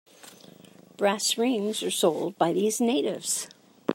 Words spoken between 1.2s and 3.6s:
rings are sold by these natives.